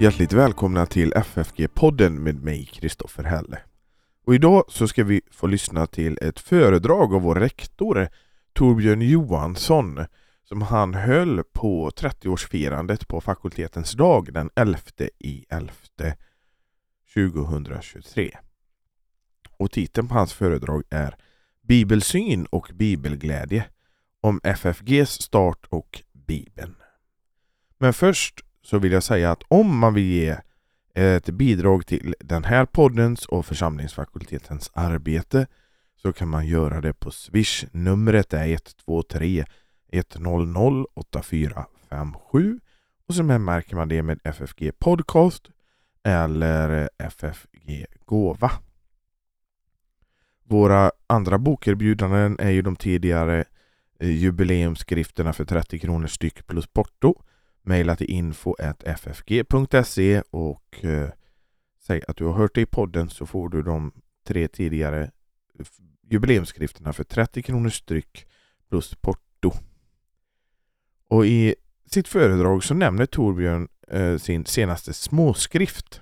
[0.00, 3.58] Hjärtligt välkomna till FFG-podden med mig, Kristoffer Hälle.
[4.24, 8.08] Och idag så ska vi få lyssna till ett föredrag av vår rektor
[8.52, 10.04] Torbjörn Johansson
[10.44, 14.78] som han höll på 30-årsfirandet på fakultetens dag den 11
[15.18, 15.72] i 11
[17.14, 18.38] 2023.
[19.56, 21.14] Och titeln på hans föredrag är
[21.62, 23.64] Bibelsyn och bibelglädje
[24.20, 26.74] om FFGs start och Bibeln.
[27.78, 30.36] Men först så vill jag säga att om man vill ge
[30.94, 35.46] ett bidrag till den här poddens och församlingsfakultetens arbete
[36.02, 37.64] så kan man göra det på Swish.
[37.72, 39.44] Numret är 123
[39.92, 42.60] 100 8457
[43.08, 45.50] och så märker man det med FFG Podcast
[46.02, 48.50] eller FFG Gåva.
[50.44, 53.44] Våra andra bokerbjudanden är ju de tidigare
[54.00, 57.22] eh, jubileumsskrifterna för 30 kronor styck plus porto
[57.62, 59.42] mejla till info.ffg.se
[60.30, 61.10] och eh,
[61.80, 63.92] säg att du har hört det i podden så får du de
[64.26, 65.10] tre tidigare
[66.10, 68.26] jubileumsskrifterna för 30 kronor styck
[68.68, 69.52] plus porto.
[71.08, 71.54] Och i
[71.86, 76.00] sitt föredrag så nämner Torbjörn eh, sin senaste småskrift.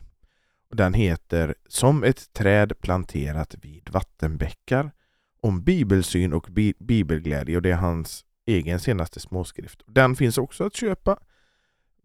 [0.70, 4.91] Den heter Som ett träd planterat vid vattenbäckar
[5.41, 9.83] om bibelsyn och bi bibelglädje och det är hans egen senaste småskrift.
[9.87, 11.19] Den finns också att köpa.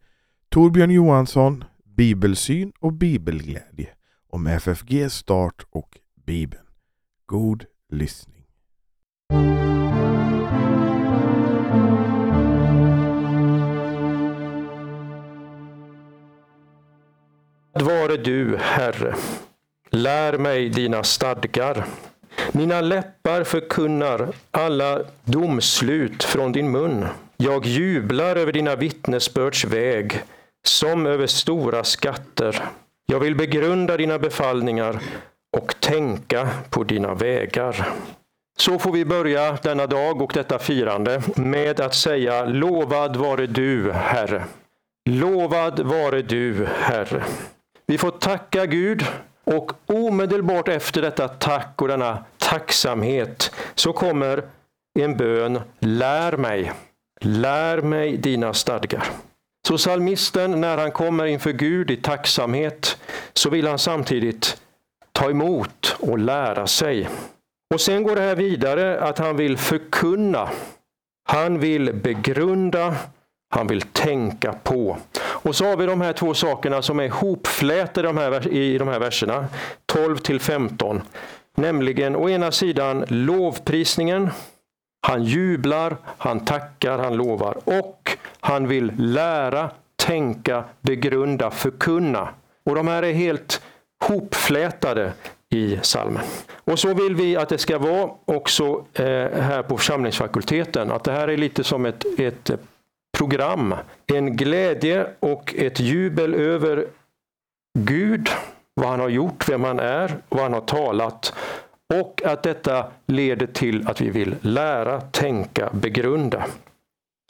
[0.50, 3.90] Torbjörn Johansson, Bibelsyn och bibelglädje
[4.30, 6.64] om FFG start och Bibeln.
[7.26, 8.46] God lyssning.
[17.74, 19.16] Vare du, Herre,
[19.92, 21.88] lär mig dina stadgar.
[22.54, 27.08] Mina läppar förkunnar alla domslut från din mun.
[27.38, 30.24] Jag jublar över dina vittnesbörds väg,
[30.64, 32.64] som över stora skatter.
[33.06, 35.00] Jag vill begrunda dina befallningar
[35.58, 37.90] och tänka på dina vägar.
[38.58, 43.92] Så får vi börja denna dag och detta firande med att säga Lovad vare du,
[43.92, 44.44] Herre.
[45.10, 47.24] Lovad vare du, Herre.
[47.88, 49.06] Vi får tacka Gud
[49.44, 54.44] och omedelbart efter detta tack och denna tacksamhet så kommer
[55.00, 56.72] en bön Lär mig,
[57.22, 59.04] lär mig dina stadgar.
[59.68, 62.98] Så salmisten när han kommer inför Gud i tacksamhet
[63.34, 64.62] så vill han samtidigt
[65.12, 67.10] ta emot och lära sig.
[67.74, 70.50] Och sen går det här vidare att han vill förkunna.
[71.30, 72.96] Han vill begrunda,
[73.50, 74.98] han vill tänka på.
[75.18, 78.08] Och så har vi de här två sakerna som är hopflätade
[78.50, 79.46] i de här, verserna,
[79.86, 81.02] 12 till 15.
[81.58, 84.30] Nämligen å ena sidan lovprisningen,
[85.08, 92.30] han jublar, han tackar, han lovar och han vill lära, tänka, begrunda, förkunna.
[92.64, 93.62] Och de här är helt
[94.04, 95.14] hopflätade
[95.50, 96.24] i salmen.
[96.64, 99.06] Och så vill vi att det ska vara också eh,
[99.42, 102.52] här på församlingsfakulteten, att det här är lite som ett, ett
[103.18, 103.76] program.
[104.08, 106.88] En glädje och ett jubel över
[107.80, 108.30] Gud,
[108.76, 111.34] vad han har gjort, vem han är, vad han har talat.
[111.94, 116.46] Och att detta leder till att vi vill lära, tänka, begrunda.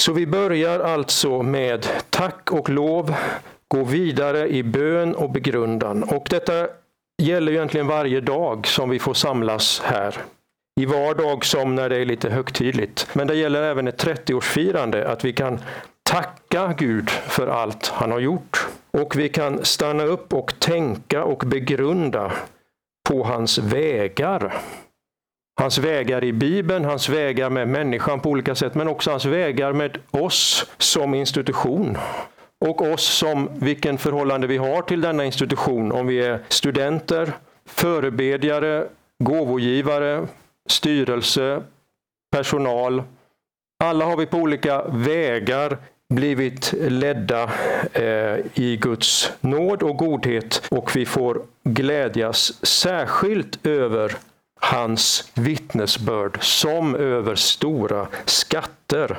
[0.02, 3.16] Så vi börjar alltså med tack och lov,
[3.68, 6.04] gå vidare i bön och begrundan.
[6.04, 6.68] Och detta
[7.22, 10.18] gäller egentligen varje dag som vi får samlas här.
[10.82, 13.08] I vardag som när det är lite högtidligt.
[13.14, 15.60] Men det gäller även ett 30-årsfirande, att vi kan
[16.04, 18.68] tacka Gud för allt han har gjort.
[18.92, 22.32] Och vi kan stanna upp och tänka och begrunda
[23.10, 24.58] på hans vägar.
[25.60, 29.74] Hans vägar i Bibeln, hans vägar med människan på olika sätt, men också hans vägar
[29.74, 31.98] med oss som institution.
[32.66, 37.32] Och oss som vilken förhållande vi har till denna institution, om vi är studenter,
[37.66, 38.88] förebedjare,
[39.24, 40.28] gåvogivare,
[40.70, 41.64] styrelse,
[42.32, 43.04] personal.
[43.84, 45.78] Alla har vi på olika vägar
[46.12, 47.50] blivit ledda
[47.94, 54.16] eh, i Guds nåd och godhet och vi får glädjas särskilt över
[54.62, 59.18] hans vittnesbörd som över stora skatter.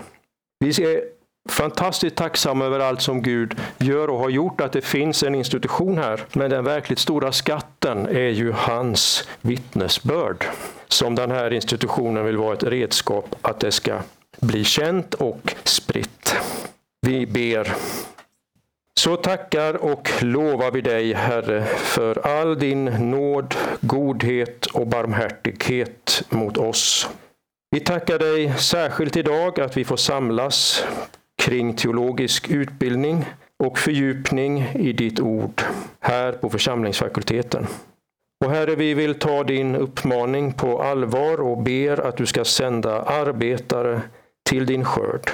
[0.61, 1.03] Vi är
[1.49, 5.99] fantastiskt tacksamma över allt som Gud gör och har gjort, att det finns en institution
[5.99, 6.25] här.
[6.33, 10.45] Men den verkligt stora skatten är ju hans vittnesbörd
[10.89, 13.99] som den här institutionen vill vara ett redskap att det ska
[14.41, 16.35] bli känt och spritt.
[17.07, 17.73] Vi ber.
[19.01, 26.57] Så tackar och lovar vi dig, Herre, för all din nåd, godhet och barmhärtighet mot
[26.57, 27.09] oss.
[27.71, 30.85] Vi tackar dig särskilt idag att vi får samlas
[31.43, 33.25] kring teologisk utbildning
[33.59, 35.63] och fördjupning i ditt ord
[36.01, 37.67] här på församlingsfakulteten.
[38.45, 43.03] Och Herre, vi vill ta din uppmaning på allvar och ber att du ska sända
[43.03, 44.03] arbetare
[44.49, 45.31] till din skörd.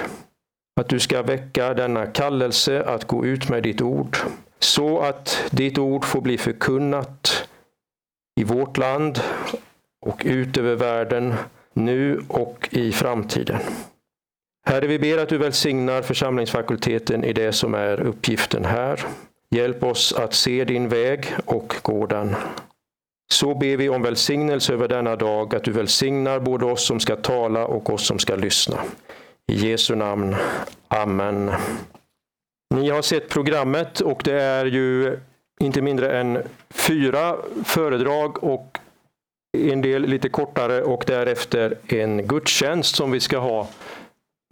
[0.79, 4.17] Att du ska väcka denna kallelse att gå ut med ditt ord
[4.59, 7.47] så att ditt ord får bli förkunnat
[8.39, 9.19] i vårt land
[10.05, 11.33] och ut över världen
[11.73, 13.59] nu och i framtiden.
[14.67, 19.05] Herre, vi ber att du välsignar församlingsfakulteten i det som är uppgiften här.
[19.55, 22.35] Hjälp oss att se din väg och gå den.
[23.31, 27.15] Så ber vi om välsignelse över denna dag, att du välsignar både oss som ska
[27.15, 28.79] tala och oss som ska lyssna.
[29.49, 30.35] I Jesu namn.
[30.87, 31.51] Amen.
[32.75, 35.19] Ni har sett programmet och det är ju
[35.59, 37.35] inte mindre än fyra
[37.65, 38.77] föredrag och
[39.57, 43.67] en del lite kortare och därefter en gudstjänst som vi ska ha.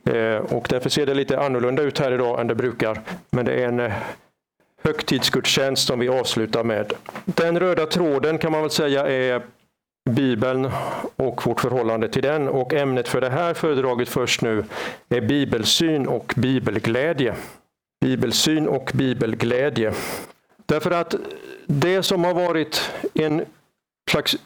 [0.10, 3.02] Eh, och därför ser det lite annorlunda ut här idag än det brukar.
[3.30, 3.94] Men det är en eh,
[4.84, 6.94] högtidsgudstjänst som vi avslutar med.
[7.26, 9.42] Den röda tråden kan man väl säga är
[10.07, 10.71] Bibeln
[11.15, 12.48] och vårt förhållande till den.
[12.48, 14.63] Och ämnet för det här föredraget först nu
[15.09, 17.36] är bibelsyn och bibelglädje.
[18.01, 19.94] Bibelsyn och bibelglädje.
[20.65, 21.15] Därför att
[21.65, 23.45] det som har varit en
[24.09, 24.38] slags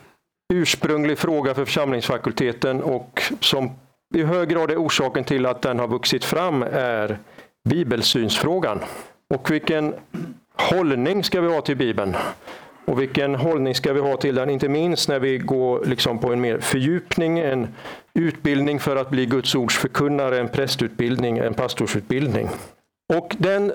[0.54, 3.72] ursprunglig fråga för församlingsfakulteten och som
[4.16, 7.18] i hög grad är orsaken till att den har vuxit fram är
[7.70, 8.80] bibelsynsfrågan.
[9.30, 9.94] Och vilken
[10.56, 12.16] hållning ska vi ha till Bibeln?
[12.86, 14.50] Och vilken hållning ska vi ha till den?
[14.50, 17.68] Inte minst när vi går liksom på en mer fördjupning, en
[18.14, 22.50] utbildning för att bli Guds ords förkunnare, en prästutbildning, en pastorsutbildning.
[23.14, 23.72] Och den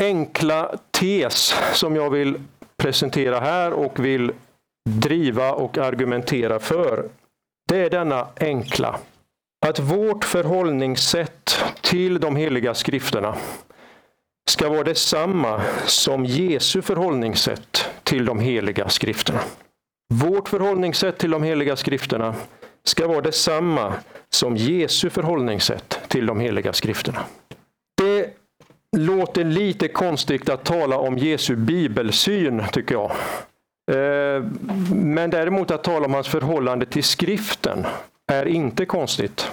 [0.00, 2.40] enkla tes som jag vill
[2.76, 4.32] presentera här och vill
[4.90, 7.08] driva och argumentera för,
[7.68, 8.98] det är denna enkla.
[9.66, 13.36] Att vårt förhållningssätt till de heliga skrifterna
[14.50, 19.40] ska vara detsamma som Jesu förhållningssätt till de heliga skrifterna.
[20.14, 22.34] Vårt förhållningssätt till de heliga skrifterna
[22.84, 23.94] ska vara detsamma
[24.30, 27.18] som Jesu förhållningssätt till de heliga skrifterna.
[28.02, 28.30] Det
[28.96, 33.10] låter lite konstigt att tala om Jesu bibelsyn, tycker jag.
[33.90, 34.44] Eh,
[34.94, 37.86] men däremot att tala om hans förhållande till skriften
[38.32, 39.50] är inte konstigt.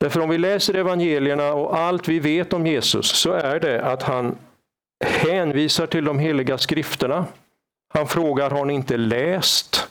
[0.00, 4.02] Därför om vi läser evangelierna och allt vi vet om Jesus så är det att
[4.02, 4.38] han
[5.04, 7.26] hänvisar till de heliga skrifterna.
[7.94, 9.88] Han frågar, har ni inte läst?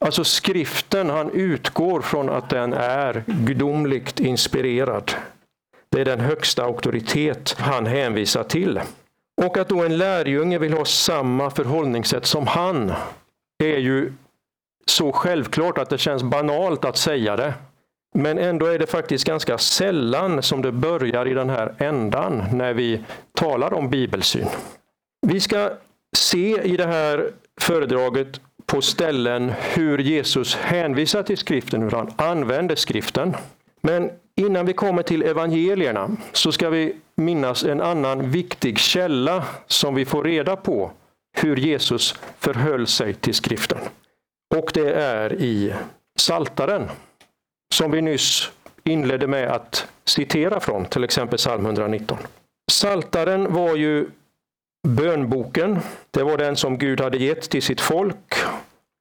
[0.00, 5.12] Alltså skriften, han utgår från att den är gudomligt inspirerad.
[5.88, 8.80] Det är den högsta auktoritet han hänvisar till.
[9.42, 12.92] Och att då en lärjunge vill ha samma förhållningssätt som han
[13.64, 14.12] är ju
[14.86, 17.54] så självklart att det känns banalt att säga det.
[18.14, 22.74] Men ändå är det faktiskt ganska sällan som det börjar i den här ändan när
[22.74, 23.04] vi
[23.34, 24.46] talar om bibelsyn.
[25.26, 25.70] Vi ska
[26.16, 27.30] se i det här
[27.60, 33.36] föredraget på ställen hur Jesus hänvisar till skriften, hur han använder skriften.
[33.80, 39.94] Men innan vi kommer till evangelierna så ska vi minnas en annan viktig källa som
[39.94, 40.90] vi får reda på
[41.36, 43.78] hur Jesus förhöll sig till skriften.
[44.54, 45.74] Och det är i
[46.18, 46.88] Saltaren
[47.72, 48.50] som vi nyss
[48.84, 52.18] inledde med att citera från, till exempel psalm 119.
[52.70, 54.06] Saltaren var ju
[54.88, 55.78] bönboken.
[56.10, 58.34] Det var den som Gud hade gett till sitt folk.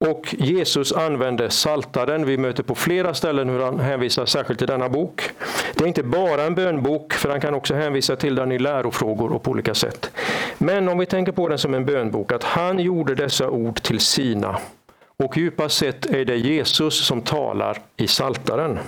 [0.06, 2.26] Och Jesus använde saltaren.
[2.26, 5.30] Vi möter på flera ställen hur han hänvisar särskilt till denna bok.
[5.74, 9.32] Det är inte bara en bönbok, för han kan också hänvisa till den i lärofrågor
[9.32, 10.12] och på olika sätt.
[10.58, 14.00] Men om vi tänker på den som en bönbok, att han gjorde dessa ord till
[14.00, 14.60] sina
[15.24, 18.80] och djupast sett är det Jesus som talar i Saltaren.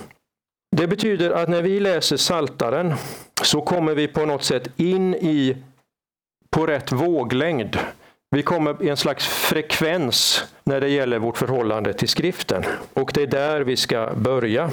[0.76, 2.94] Det betyder att när vi läser Saltaren
[3.42, 5.56] så kommer vi på något sätt in i
[6.50, 7.78] på rätt våglängd.
[8.30, 12.64] Vi kommer i en slags frekvens när det gäller vårt förhållande till skriften.
[12.94, 14.70] Och det är där vi ska börja.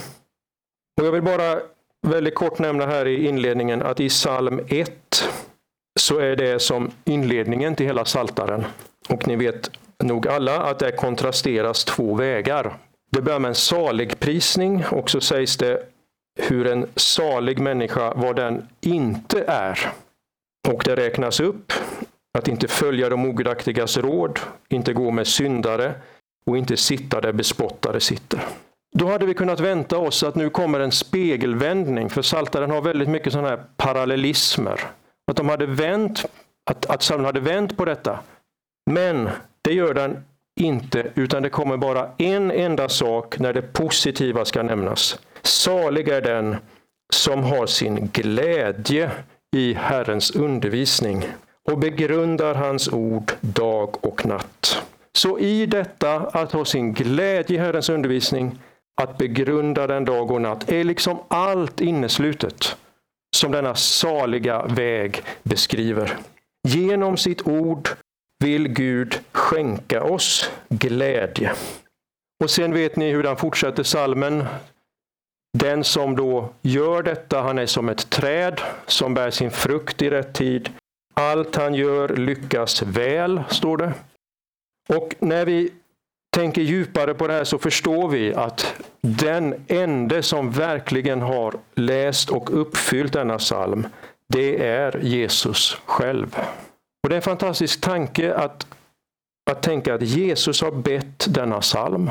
[1.00, 1.60] Och jag vill bara
[2.08, 5.30] väldigt kort nämna här i inledningen att i psalm 1
[6.00, 8.66] så är det som inledningen till hela saltaren.
[9.10, 9.72] Och ni vet
[10.04, 12.78] nog alla att det kontrasteras två vägar.
[13.12, 15.84] Det börjar med en saligprisning och så sägs det
[16.40, 19.92] hur en salig människa, vad den inte är.
[20.70, 21.74] Och det räknas upp
[22.38, 24.40] att inte följa de ogudaktigas råd,
[24.70, 25.94] inte gå med syndare
[26.46, 28.42] och inte sitta där bespottare sitter.
[28.96, 33.10] Då hade vi kunnat vänta oss att nu kommer en spegelvändning, för Saltaren har väldigt
[33.10, 34.82] mycket sådana här parallellismer.
[35.32, 36.26] Att de hade vänt,
[36.72, 38.20] att, att psalmen hade vänt på detta.
[38.92, 39.30] Men
[39.62, 40.24] det gör den
[40.60, 45.20] inte, utan det kommer bara en enda sak när det positiva ska nämnas.
[45.42, 46.56] Salig är den
[47.14, 49.12] som har sin glädje
[49.56, 51.28] i Herrens undervisning
[51.72, 54.84] och begrundar hans ord dag och natt.
[55.14, 58.60] Så i detta att ha sin glädje i Herrens undervisning,
[59.02, 62.76] att begrunda den dag och natt, är liksom allt inneslutet
[63.36, 66.18] som denna saliga väg beskriver.
[66.68, 67.90] Genom sitt ord
[68.42, 71.52] vill Gud skänka oss glädje.
[72.44, 74.46] Och sen vet ni hur den fortsätter salmen.
[75.58, 80.10] Den som då gör detta, han är som ett träd som bär sin frukt i
[80.10, 80.70] rätt tid.
[81.14, 83.94] Allt han gör lyckas väl, står det.
[84.90, 85.70] Och när vi
[86.36, 92.30] tänker djupare på det här så förstår vi att den ende som verkligen har läst
[92.30, 93.88] och uppfyllt denna psalm,
[94.28, 96.38] det är Jesus själv.
[97.04, 98.68] Och Det är en fantastisk tanke att,
[99.52, 102.10] att tänka att Jesus har bett denna psalm.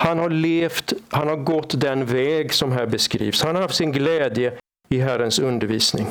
[0.00, 3.42] Han har levt, han har gått den väg som här beskrivs.
[3.42, 6.06] Han har haft sin glädje i Herrens undervisning.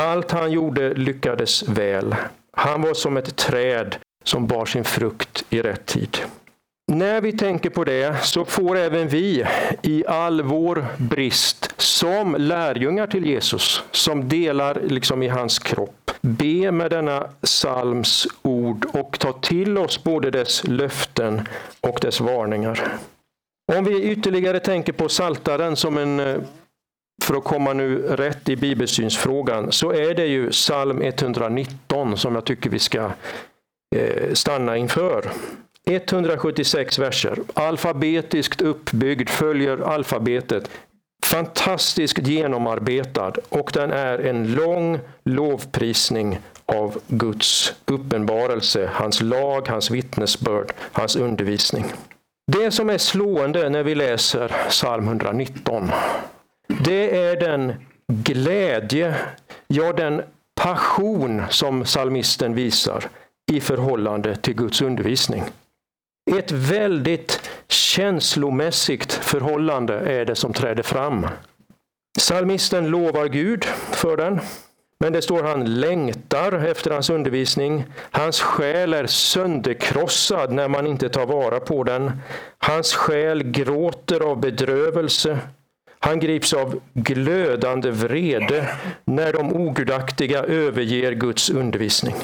[0.00, 2.14] Allt han gjorde lyckades väl.
[2.52, 6.18] Han var som ett träd som bar sin frukt i rätt tid.
[6.94, 9.44] När vi tänker på det så får även vi
[9.82, 16.72] i all vår brist som lärjungar till Jesus, som delar liksom i hans kropp, be
[16.72, 21.48] med denna psalms ord och ta till oss både dess löften
[21.80, 22.96] och dess varningar.
[23.72, 26.36] Om vi ytterligare tänker på saltaren som en eh,
[27.22, 32.44] för att komma nu rätt i bibelsynsfrågan så är det ju psalm 119 som jag
[32.44, 33.10] tycker vi ska
[33.96, 35.30] eh, stanna inför.
[35.86, 40.70] 176 verser, alfabetiskt uppbyggd, följer alfabetet.
[41.26, 50.72] Fantastiskt genomarbetad och den är en lång lovprisning av Guds uppenbarelse, hans lag, hans vittnesbörd,
[50.92, 51.84] hans undervisning.
[52.52, 55.90] Det som är slående när vi läser psalm 119,
[56.84, 57.72] det är den
[58.08, 59.14] glädje,
[59.66, 60.22] ja den
[60.54, 63.04] passion som psalmisten visar
[63.52, 65.42] i förhållande till Guds undervisning.
[66.30, 71.26] Ett väldigt känslomässigt förhållande är det som träder fram.
[72.18, 74.40] Psalmisten lovar Gud för den,
[75.00, 77.84] men det står han längtar efter hans undervisning.
[78.10, 82.12] Hans själ är sönderkrossad när man inte tar vara på den.
[82.58, 85.38] Hans själ gråter av bedrövelse.
[85.98, 88.68] Han grips av glödande vrede
[89.04, 92.14] när de ogudaktiga överger Guds undervisning.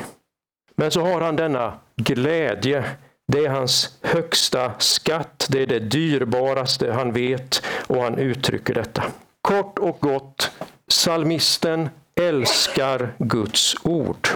[0.76, 2.84] Men så har han denna glädje.
[3.32, 9.04] Det är hans högsta skatt, det är det dyrbaraste han vet och han uttrycker detta.
[9.42, 10.50] Kort och gott,
[10.88, 11.88] salmisten
[12.20, 14.28] älskar Guds ord.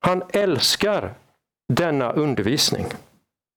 [0.00, 1.14] Han älskar
[1.72, 2.86] denna undervisning.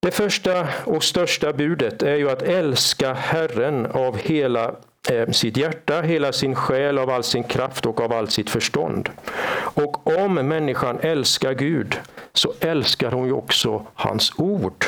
[0.02, 4.74] Det första och största budet är ju att älska Herren av hela
[5.10, 9.10] Eh, sitt hjärta, hela sin själ, av all sin kraft och av allt sitt förstånd.
[9.56, 12.00] Och om människan älskar Gud
[12.32, 14.84] så älskar hon ju också hans ord.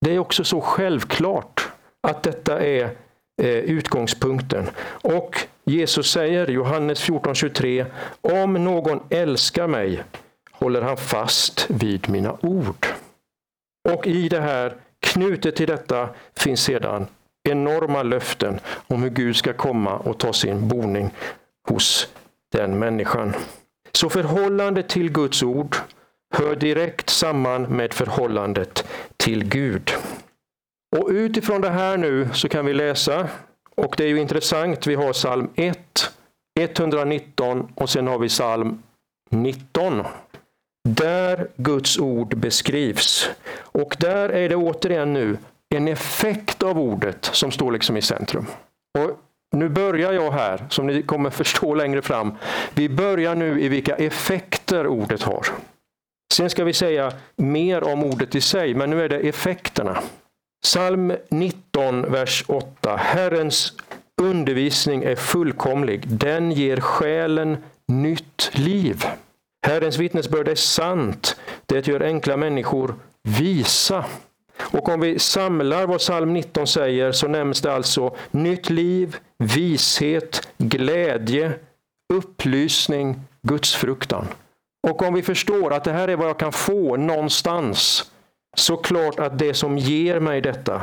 [0.00, 1.68] Det är också så självklart
[2.02, 2.84] att detta är
[3.42, 4.70] eh, utgångspunkten.
[4.88, 7.86] Och Jesus säger, Johannes 14.23,
[8.20, 10.02] om någon älskar mig
[10.50, 12.86] håller han fast vid mina ord.
[13.88, 17.06] Och i det här, knutet till detta, finns sedan
[17.46, 21.10] enorma löften om hur Gud ska komma och ta sin boning
[21.68, 22.08] hos
[22.52, 23.34] den människan.
[23.92, 25.76] Så förhållandet till Guds ord
[26.34, 28.84] hör direkt samman med förhållandet
[29.16, 29.90] till Gud.
[30.96, 33.28] Och utifrån det här nu så kan vi läsa,
[33.74, 36.10] och det är ju intressant, vi har psalm 1,
[36.60, 38.82] 119 och sen har vi psalm
[39.30, 40.02] 19.
[40.88, 43.30] Där Guds ord beskrivs.
[43.58, 45.38] Och där är det återigen nu
[45.74, 48.46] en effekt av ordet som står liksom i centrum.
[48.98, 49.10] Och
[49.56, 52.34] nu börjar jag här, som ni kommer förstå längre fram.
[52.74, 55.46] Vi börjar nu i vilka effekter ordet har.
[56.34, 60.02] Sen ska vi säga mer om ordet i sig, men nu är det effekterna.
[60.64, 62.96] Psalm 19, vers 8.
[62.96, 63.72] Herrens
[64.22, 66.08] undervisning är fullkomlig.
[66.08, 67.56] Den ger själen
[67.88, 69.04] nytt liv.
[69.66, 71.36] Herrens vittnesbörd är sant.
[71.66, 74.04] Det gör enkla människor visa.
[74.60, 80.48] Och om vi samlar vad psalm 19 säger så nämns det alltså nytt liv, vishet,
[80.58, 81.52] glädje,
[82.14, 84.26] upplysning, gudsfruktan.
[84.88, 88.10] Och om vi förstår att det här är vad jag kan få någonstans,
[88.56, 90.82] så klart att det som ger mig detta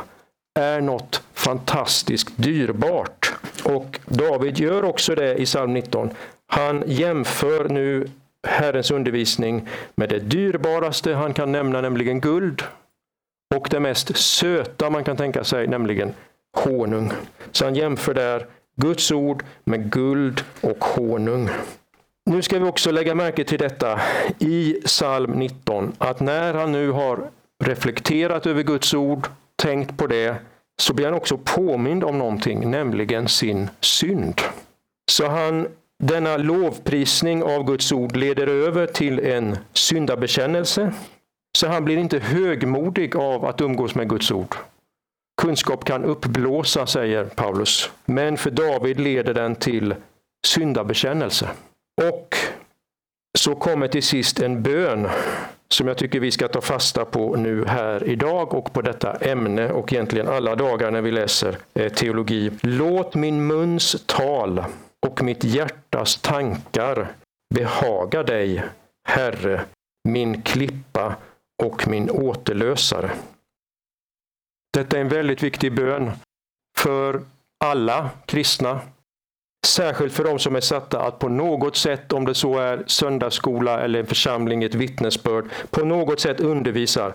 [0.58, 3.34] är något fantastiskt dyrbart.
[3.64, 6.10] Och David gör också det i psalm 19.
[6.46, 8.08] Han jämför nu
[8.46, 12.62] Herrens undervisning med det dyrbaraste han kan nämna, nämligen guld.
[13.56, 16.12] Och det mest söta man kan tänka sig, nämligen
[16.56, 17.12] honung.
[17.52, 18.46] Så han jämför där
[18.76, 21.48] Guds ord med guld och honung.
[22.26, 24.00] Nu ska vi också lägga märke till detta
[24.38, 27.30] i psalm 19, att när han nu har
[27.64, 30.36] reflekterat över Guds ord, tänkt på det,
[30.78, 34.40] så blir han också påmind om någonting, nämligen sin synd.
[35.10, 35.66] Så han,
[35.98, 40.92] denna lovprisning av Guds ord leder över till en syndabekännelse.
[41.56, 44.56] Så han blir inte högmodig av att umgås med Guds ord.
[45.42, 49.94] Kunskap kan uppblåsa, säger Paulus, men för David leder den till
[50.46, 51.50] syndabekännelse.
[52.02, 52.36] Och
[53.38, 55.08] så kommer till sist en bön
[55.68, 59.70] som jag tycker vi ska ta fasta på nu här idag och på detta ämne
[59.70, 62.50] och egentligen alla dagar när vi läser eh, teologi.
[62.62, 64.64] Låt min muns tal
[65.06, 67.12] och mitt hjärtas tankar
[67.54, 68.64] behaga dig,
[69.08, 69.60] Herre,
[70.08, 71.14] min klippa
[71.62, 73.10] och min återlösare.
[74.72, 76.10] Detta är en väldigt viktig bön
[76.78, 77.22] för
[77.64, 78.80] alla kristna.
[79.66, 83.80] Särskilt för de som är satta att på något sätt, om det så är söndagsskola
[83.80, 87.14] eller en församling, ett vittnesbörd, på något sätt undervisar.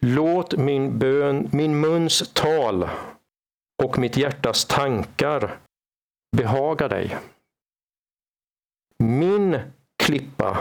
[0.00, 2.88] Låt min bön, min muns tal
[3.82, 5.58] och mitt hjärtas tankar
[6.36, 7.16] behaga dig.
[8.98, 9.58] Min
[10.02, 10.58] klippa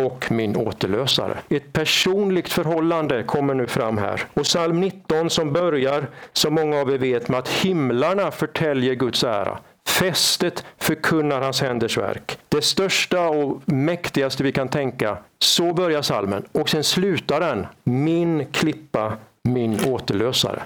[0.00, 1.38] och min återlösare.
[1.48, 4.22] Ett personligt förhållande kommer nu fram här.
[4.34, 9.24] Och psalm 19 som börjar, som många av er vet, med att himlarna förtäljer Guds
[9.24, 9.58] ära.
[9.88, 12.38] Fästet förkunnar hans händers verk.
[12.48, 15.18] Det största och mäktigaste vi kan tänka.
[15.38, 17.66] Så börjar salmen och sen slutar den.
[17.84, 19.12] Min klippa,
[19.44, 20.62] min återlösare.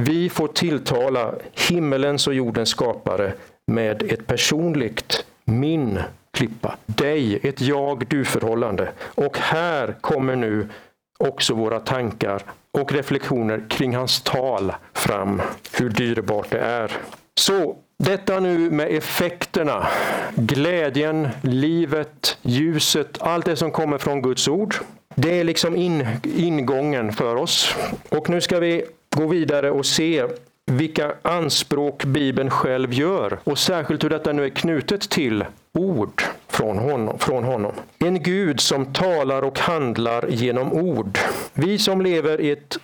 [0.00, 1.34] Vi får tilltala
[1.68, 3.32] himmelens och jordens skapare
[3.66, 5.98] med ett personligt min
[6.36, 6.76] klippa.
[6.86, 8.88] Dig, ett jag-du-förhållande.
[9.14, 10.68] Och här kommer nu
[11.18, 15.42] också våra tankar och reflektioner kring hans tal fram.
[15.72, 16.92] Hur dyrbart det är.
[17.38, 19.86] Så detta nu med effekterna,
[20.34, 24.74] glädjen, livet, ljuset, allt det som kommer från Guds ord.
[25.14, 27.74] Det är liksom in, ingången för oss.
[28.08, 28.84] Och nu ska vi
[29.16, 30.24] gå vidare och se
[30.66, 35.44] vilka anspråk Bibeln själv gör och särskilt hur detta nu är knutet till
[35.76, 37.72] ord från honom, från honom.
[37.98, 41.18] En Gud som talar och handlar genom ord.
[41.52, 42.78] Vi som lever i ett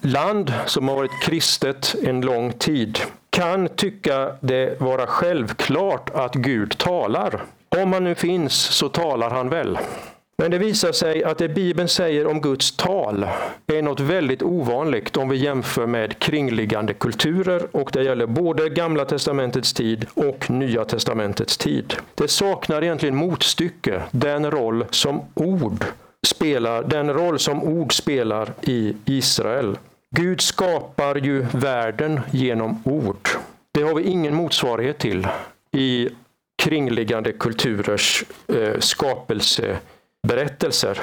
[0.00, 2.98] land som har varit kristet en lång tid
[3.30, 7.42] kan tycka det vara självklart att Gud talar.
[7.68, 9.78] Om han nu finns så talar han väl.
[10.40, 13.26] Men det visar sig att det Bibeln säger om Guds tal
[13.66, 19.04] är något väldigt ovanligt om vi jämför med kringliggande kulturer och det gäller både Gamla
[19.04, 21.94] testamentets tid och Nya testamentets tid.
[22.14, 25.84] Det saknar egentligen motstycke, den roll som ord
[26.26, 29.78] spelar, den roll som ord spelar i Israel.
[30.16, 33.28] Gud skapar ju världen genom ord.
[33.74, 35.26] Det har vi ingen motsvarighet till
[35.72, 36.08] i
[36.62, 38.78] kringliggande kulturers eh,
[40.28, 40.98] berättelser.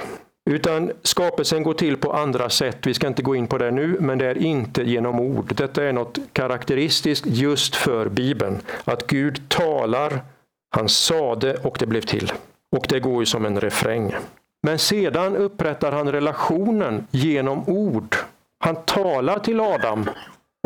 [0.49, 2.77] Utan skapelsen går till på andra sätt.
[2.87, 5.55] Vi ska inte gå in på det nu, men det är inte genom ord.
[5.55, 8.61] Detta är något karaktäristiskt just för Bibeln.
[8.83, 10.21] Att Gud talar,
[10.69, 12.31] han sade och det blev till.
[12.71, 14.15] Och det går ju som en refräng.
[14.63, 18.15] Men sedan upprättar han relationen genom ord.
[18.59, 20.09] Han talar till Adam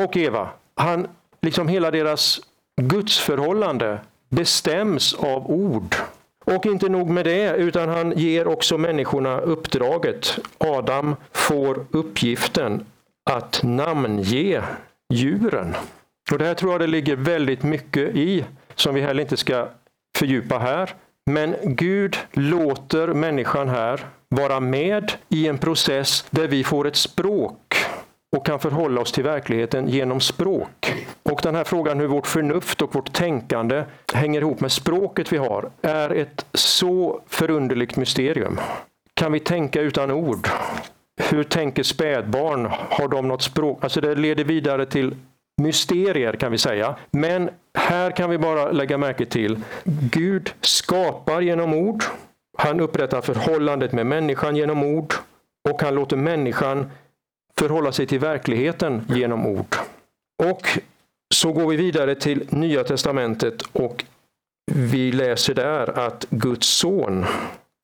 [0.01, 0.49] och Eva.
[0.75, 1.07] Han,
[1.41, 2.39] liksom hela deras
[2.81, 5.95] gudsförhållande bestäms av ord.
[6.55, 10.39] Och inte nog med det, utan han ger också människorna uppdraget.
[10.57, 12.85] Adam får uppgiften
[13.29, 14.63] att namnge
[15.13, 15.75] djuren.
[16.31, 19.67] Och Det här tror jag det ligger väldigt mycket i, som vi heller inte ska
[20.17, 20.93] fördjupa här.
[21.25, 27.70] Men Gud låter människan här vara med i en process där vi får ett språk
[28.37, 30.93] och kan förhålla oss till verkligheten genom språk.
[31.23, 35.37] Och den här frågan hur vårt förnuft och vårt tänkande hänger ihop med språket vi
[35.37, 38.59] har är ett så förunderligt mysterium.
[39.13, 40.47] Kan vi tänka utan ord?
[41.29, 42.67] Hur tänker spädbarn?
[42.71, 43.83] Har de något språk?
[43.83, 45.15] Alltså det leder vidare till
[45.61, 46.95] mysterier kan vi säga.
[47.11, 49.59] Men här kan vi bara lägga märke till
[50.11, 52.03] Gud skapar genom ord.
[52.57, 55.13] Han upprättar förhållandet med människan genom ord
[55.69, 56.91] och han låter människan
[57.61, 59.75] förhålla sig till verkligheten genom ord.
[60.43, 60.79] Och
[61.33, 64.05] så går vi vidare till Nya testamentet och
[64.71, 67.25] vi läser där att Guds son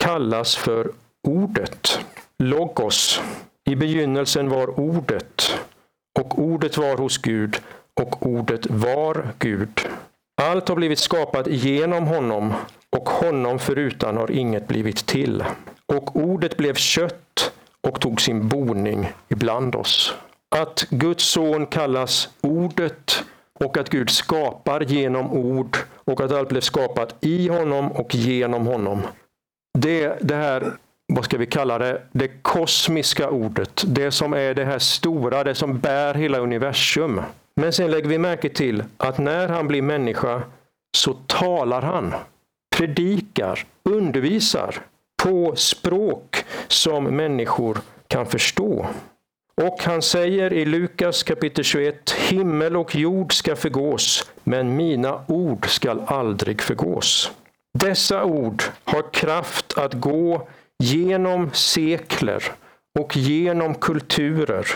[0.03, 0.91] kallas för
[1.27, 1.99] Ordet.
[2.43, 3.21] Logos.
[3.69, 5.59] I begynnelsen var Ordet
[6.19, 7.57] och Ordet var hos Gud
[8.01, 9.87] och Ordet var Gud.
[10.41, 12.53] Allt har blivit skapat genom honom
[12.89, 15.43] och honom förutan har inget blivit till.
[15.85, 17.51] Och Ordet blev kött
[17.87, 20.13] och tog sin boning ibland oss.
[20.55, 23.23] Att Guds son kallas Ordet
[23.59, 28.67] och att Gud skapar genom ord och att allt blev skapat i honom och genom
[28.67, 29.01] honom.
[29.77, 30.73] Det, det här,
[31.13, 35.55] vad ska vi kalla det, det kosmiska ordet, det som är det här stora, det
[35.55, 37.21] som bär hela universum.
[37.55, 40.41] Men sen lägger vi märke till att när han blir människa
[40.97, 42.13] så talar han,
[42.77, 44.75] predikar, undervisar
[45.23, 47.77] på språk som människor
[48.07, 48.87] kan förstå.
[49.61, 55.69] Och han säger i Lukas kapitel 21, himmel och jord ska förgås, men mina ord
[55.69, 57.31] skall aldrig förgås.
[57.79, 60.47] Dessa ord har kraft att gå
[60.83, 62.43] genom sekler
[62.99, 64.67] och genom kulturer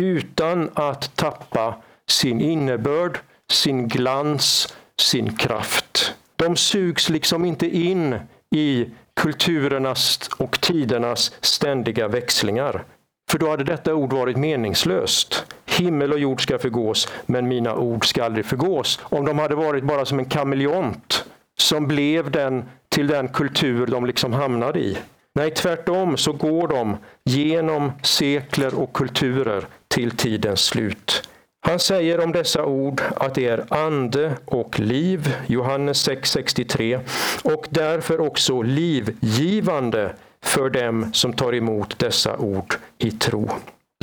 [0.00, 1.74] utan att tappa
[2.08, 3.18] sin innebörd,
[3.52, 6.14] sin glans, sin kraft.
[6.36, 8.16] De sugs liksom inte in
[8.56, 8.86] i
[9.18, 12.84] kulturernas och tidernas ständiga växlingar.
[13.30, 15.44] För då hade detta ord varit meningslöst.
[15.66, 19.00] Himmel och jord ska förgås, men mina ord ska aldrig förgås.
[19.02, 21.24] Om de hade varit bara som en kameleont
[21.58, 24.98] som blev den till den kultur de liksom hamnade i.
[25.34, 31.28] Nej, tvärtom så går de genom sekler och kulturer till tidens slut.
[31.68, 37.00] Han säger om dessa ord att det är ande och liv, Johannes 6.63,
[37.42, 43.50] och därför också livgivande för dem som tar emot dessa ord i tro.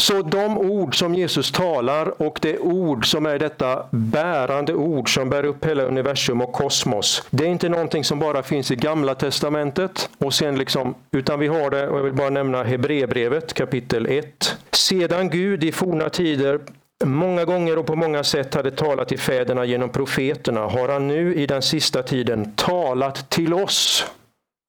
[0.01, 5.29] Så de ord som Jesus talar och det ord som är detta bärande ord som
[5.29, 7.23] bär upp hela universum och kosmos.
[7.29, 11.47] Det är inte någonting som bara finns i gamla testamentet och sen liksom, utan vi
[11.47, 14.57] har det, och jag vill bara nämna Hebreerbrevet kapitel 1.
[14.71, 16.59] Sedan Gud i forna tider
[17.03, 21.35] många gånger och på många sätt hade talat till fäderna genom profeterna har han nu
[21.35, 24.05] i den sista tiden talat till oss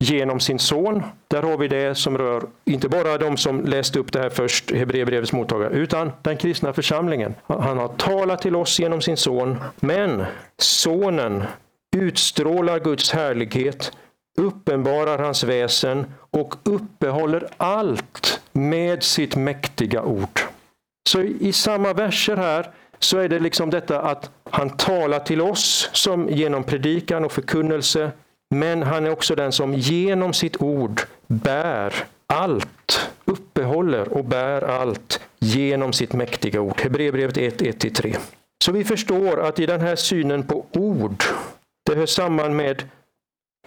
[0.04, 1.02] genom sin son.
[1.28, 4.70] Där har vi det som rör inte bara de som läste upp det här först,
[4.70, 7.34] Hebreerbrevets mottagare, utan den kristna församlingen.
[7.46, 10.24] Han har talat till oss genom sin son, men
[10.58, 11.44] sonen
[11.96, 13.92] utstrålar Guds härlighet,
[14.38, 20.40] uppenbarar hans väsen och uppehåller allt med sitt mäktiga ord.
[21.06, 25.90] Så i samma verser här så är det liksom detta att han talar till oss
[25.92, 28.10] som genom predikan och förkunnelse
[28.50, 31.94] men han är också den som genom sitt ord bär
[32.26, 36.80] allt, uppehåller och bär allt genom sitt mäktiga ord.
[36.80, 38.16] Hebreerbrevet 1, 1-3.
[38.64, 41.24] Så vi förstår att i den här synen på ord,
[41.86, 42.82] det hör samman med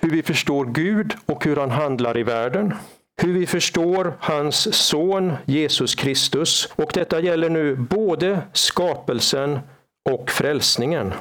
[0.02, 2.74] hur vi förstår Gud och hur han handlar i världen.
[3.22, 6.70] Hur vi förstår hans son Jesus Kristus.
[6.76, 9.60] Och detta gäller nu både skapelsen
[10.10, 11.14] och frälsningen.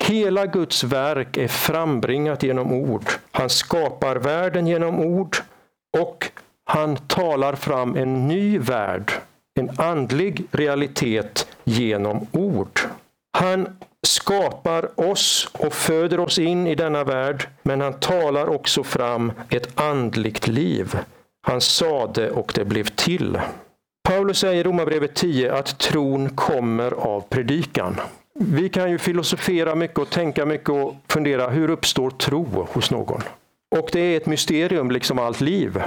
[0.00, 3.04] Hela Guds verk är frambringat genom ord.
[3.30, 5.36] Han skapar världen genom ord
[5.98, 6.30] och
[6.64, 9.12] han talar fram en ny värld,
[9.60, 12.80] en andlig realitet genom ord.
[13.32, 19.32] Han skapar oss och föder oss in i denna värld, men han talar också fram
[19.48, 20.96] ett andligt liv.
[21.46, 23.40] Han sade och det blev till.
[24.08, 28.00] Paulus säger i Romarbrevet 10 att tron kommer av predikan.
[28.34, 33.22] Vi kan ju filosofera mycket och tänka mycket och fundera, hur uppstår tro hos någon?
[33.76, 35.82] Och det är ett mysterium, liksom allt liv.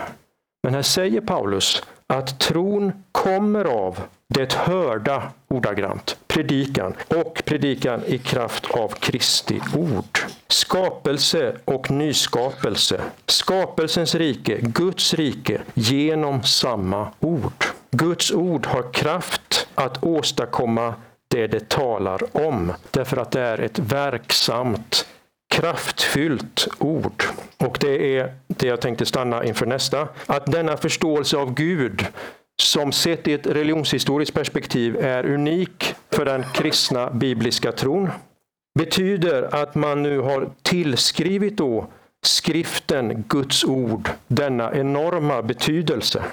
[0.64, 8.18] Men här säger Paulus att tron kommer av det hörda ordagrant, predikan och predikan i
[8.18, 10.20] kraft av Kristi ord.
[10.48, 13.02] Skapelse och nyskapelse.
[13.26, 17.66] Skapelsens rike, Guds rike, genom samma ord.
[17.92, 20.94] Guds ord har kraft att åstadkomma
[21.28, 22.74] det det talar om.
[22.92, 25.06] Därför att det är ett verksamt,
[25.50, 27.24] kraftfyllt ord.
[27.58, 30.08] Och det är det jag tänkte stanna inför nästa.
[30.26, 32.06] Att denna förståelse av Gud
[32.62, 38.10] som sett i ett religionshistoriskt perspektiv är unik för den kristna bibliska tron
[38.80, 41.88] betyder att man nu har tillskrivit då
[42.26, 46.24] skriften, Guds ord, denna enorma betydelse.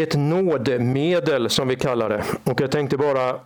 [0.00, 2.24] Ett nådemedel som vi kallar det.
[2.44, 3.40] Och jag tänkte bara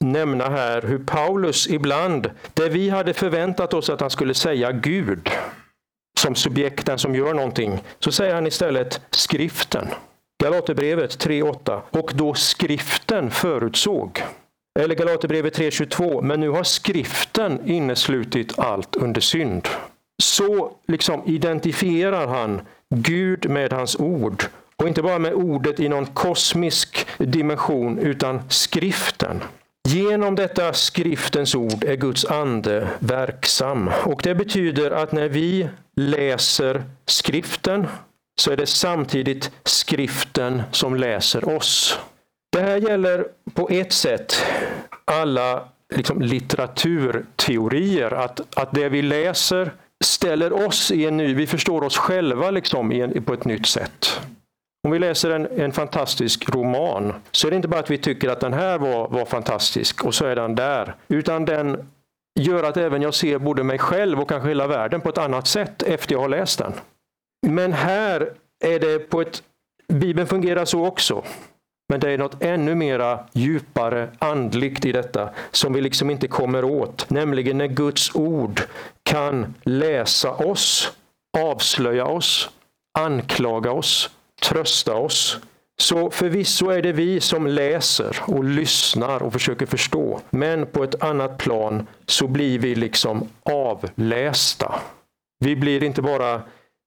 [0.00, 5.30] nämna här hur Paulus ibland, där vi hade förväntat oss att han skulle säga Gud
[6.18, 9.88] som subjekten som gör någonting, så säger han istället skriften.
[10.42, 11.80] Galaterbrevet 3.8.
[11.90, 14.22] Och då skriften förutsåg.
[14.78, 16.22] Eller Galaterbrevet 3.22.
[16.22, 19.68] Men nu har skriften inneslutit allt under synd.
[20.22, 22.60] Så liksom identifierar han
[22.94, 24.44] Gud med hans ord.
[24.76, 29.42] Och inte bara med ordet i någon kosmisk dimension, utan skriften.
[29.92, 33.90] Genom detta skriftens ord är Guds ande verksam.
[34.04, 37.86] Och det betyder att när vi läser skriften
[38.40, 41.98] så är det samtidigt skriften som läser oss.
[42.52, 44.44] Det här gäller på ett sätt
[45.04, 48.10] alla liksom litteraturteorier.
[48.10, 49.72] Att, att det vi läser
[50.04, 53.66] ställer oss i en ny, vi förstår oss själva liksom i en, på ett nytt
[53.66, 54.20] sätt.
[54.82, 58.28] Om vi läser en, en fantastisk roman så är det inte bara att vi tycker
[58.28, 60.94] att den här var, var fantastisk och så är den där.
[61.08, 61.90] Utan den
[62.40, 65.46] gör att även jag ser både mig själv och kanske hela världen på ett annat
[65.46, 66.72] sätt efter jag har läst den.
[67.46, 68.32] Men här
[68.64, 69.42] är det på ett...
[69.88, 71.24] Bibeln fungerar så också.
[71.88, 76.64] Men det är något ännu mera djupare andligt i detta som vi liksom inte kommer
[76.64, 77.10] åt.
[77.10, 78.60] Nämligen när Guds ord
[79.02, 80.92] kan läsa oss,
[81.38, 82.50] avslöja oss,
[82.98, 84.10] anklaga oss,
[84.40, 85.38] trösta oss.
[85.78, 90.20] Så förvisso är det vi som läser och lyssnar och försöker förstå.
[90.30, 94.74] Men på ett annat plan så blir vi liksom avlästa.
[95.44, 96.42] Vi blir inte bara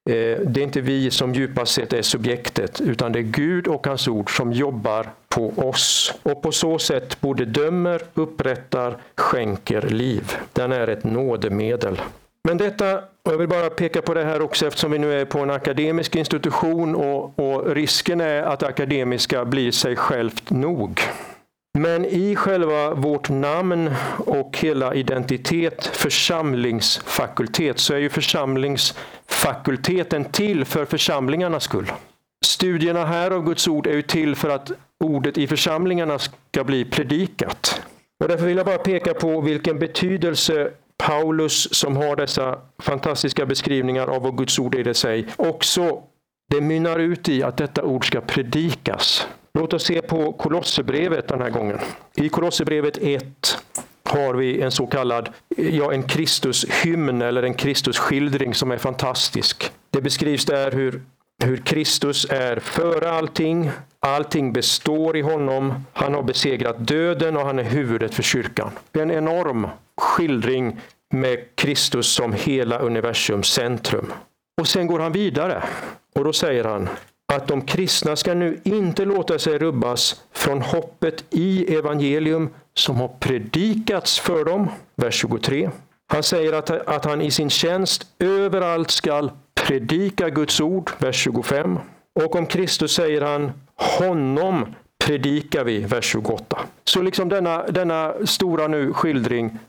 [0.09, 3.87] Eh, det är inte vi som djupast sett är subjektet, utan det är Gud och
[3.87, 6.13] hans ord som jobbar på oss.
[6.23, 10.33] Och på så sätt både dömer, upprättar, skänker liv.
[10.53, 12.01] Den är ett nådemedel.
[12.43, 15.39] Men detta, jag vill bara peka på det här också eftersom vi nu är på
[15.39, 21.01] en akademisk institution och, och risken är att akademiska blir sig självt nog.
[21.79, 30.85] Men i själva vårt namn och hela identitet, församlingsfakultet, så är ju församlingsfakulteten till för
[30.85, 31.91] församlingarnas skull.
[32.45, 34.71] Studierna här av Guds ord är ju till för att
[35.03, 37.81] ordet i församlingarna ska bli predikat.
[38.23, 40.71] Och därför vill jag bara peka på vilken betydelse
[41.07, 46.03] Paulus, som har dessa fantastiska beskrivningar av vad Guds ord är i sig, också
[46.51, 49.27] det mynnar ut i att detta ord ska predikas.
[49.53, 51.79] Låt oss se på Kolosserbrevet den här gången.
[52.15, 53.57] I Kolosserbrevet 1
[54.03, 59.71] har vi en så kallad ja, en Kristushymn eller en Kristusskildring som är fantastisk.
[59.89, 61.01] Det beskrivs där hur,
[61.43, 67.59] hur Kristus är före allting, allting består i honom, han har besegrat döden och han
[67.59, 68.71] är huvudet för kyrkan.
[68.91, 70.79] Det är en enorm skildring
[71.13, 74.13] med Kristus som hela universums centrum.
[74.61, 75.63] Och sen går han vidare
[76.15, 76.89] och då säger han
[77.33, 83.07] att de kristna ska nu inte låta sig rubbas från hoppet i evangelium som har
[83.07, 84.69] predikats för dem.
[84.95, 85.69] Vers 23.
[86.07, 90.91] Han säger att, att han i sin tjänst överallt skall predika Guds ord.
[90.97, 91.79] Vers 25.
[92.19, 94.65] Och om Kristus säger han honom
[95.05, 95.79] predikar vi.
[95.79, 96.59] Vers 28.
[96.83, 99.59] Så liksom denna, denna stora nu skildring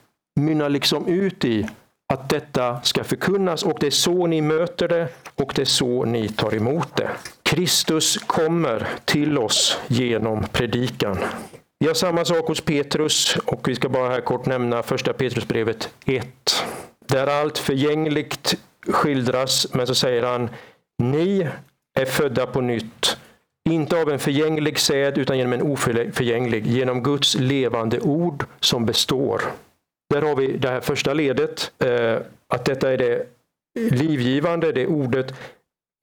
[0.40, 1.66] mynnar liksom ut i
[2.12, 6.04] att detta ska förkunnas och det är så ni möter det och det är så
[6.04, 7.10] ni tar emot det.
[7.42, 11.18] Kristus kommer till oss genom predikan.
[11.78, 15.90] Vi har samma sak hos Petrus och vi ska bara här kort nämna första Petrusbrevet
[16.04, 16.64] 1.
[17.08, 18.54] Där allt förgängligt
[18.86, 20.50] skildras, men så säger han
[20.98, 21.48] Ni
[21.98, 23.16] är födda på nytt,
[23.68, 29.42] inte av en förgänglig säd utan genom en oförgänglig, genom Guds levande ord som består.
[30.14, 33.26] Där har vi det här första ledet, eh, att detta är det
[33.90, 35.34] livgivande, det ordet.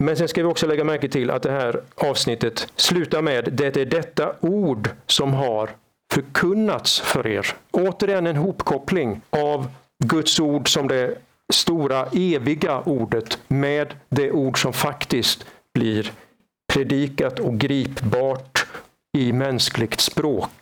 [0.04, 3.78] Men sen ska vi också lägga märke till att det här avsnittet slutar med det
[3.78, 5.69] är detta ord som har
[6.13, 7.47] förkunnats för er.
[7.71, 9.67] Återigen en hopkoppling av
[10.04, 11.17] Guds ord som det
[11.54, 16.12] stora eviga ordet med det ord som faktiskt blir
[16.74, 18.65] predikat och gripbart
[19.17, 20.61] i mänskligt språk.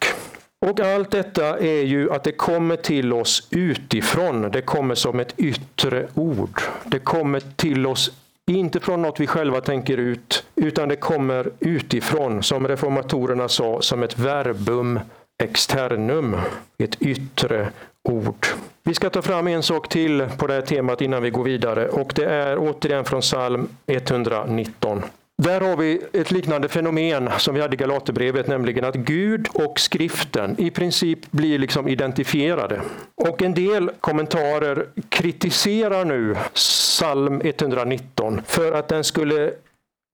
[0.65, 4.51] Och allt detta är ju att det kommer till oss utifrån.
[4.51, 6.61] Det kommer som ett yttre ord.
[6.85, 8.11] Det kommer till oss
[8.45, 14.03] inte från något vi själva tänker ut, utan det kommer utifrån, som reformatorerna sa, som
[14.03, 14.99] ett verbum
[15.43, 16.37] externum,
[16.77, 17.69] ett yttre
[18.03, 18.47] ord.
[18.83, 21.89] Vi ska ta fram en sak till på det här temat innan vi går vidare
[21.89, 25.03] och det är återigen från psalm 119.
[25.41, 29.79] Där har vi ett liknande fenomen som vi hade i Galaterbrevet, nämligen att Gud och
[29.79, 32.81] skriften i princip blir liksom identifierade.
[33.15, 39.51] Och en del kommentarer kritiserar nu psalm 119 för att den skulle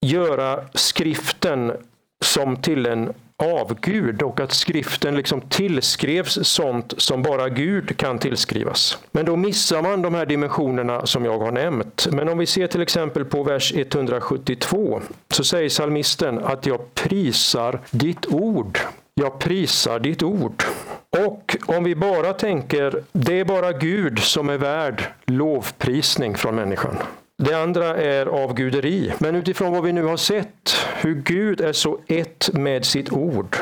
[0.06, 1.72] göra skriften
[2.24, 8.98] som till en avgud och att skriften liksom tillskrevs sånt som bara Gud kan tillskrivas.
[9.12, 12.08] Men då missar man de här dimensionerna som jag har nämnt.
[12.12, 17.80] Men om vi ser till exempel på vers 172 så säger salmisten att jag prisar
[17.92, 18.80] ditt ord.
[19.14, 20.64] Jag prisar ditt ord.
[21.10, 26.98] Och om vi bara tänker, det är bara Gud som är värd lovprisning från människan.
[27.44, 29.14] Det andra är avguderi.
[29.20, 33.58] Men utifrån vad vi nu har sett, hur Gud är så ett med sitt ord,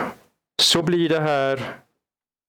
[0.62, 1.76] så blir det här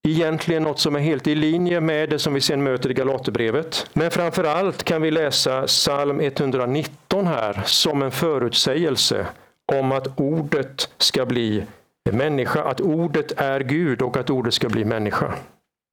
[0.08, 3.86] egentligen något som är helt i linje med det som vi sen möter i Galaterbrevet.
[3.92, 9.26] Men framför allt kan vi läsa psalm 119 här som en förutsägelse
[9.72, 11.64] om att ordet ska bli
[12.10, 15.34] människa, att ordet är Gud och att ordet ska bli människa.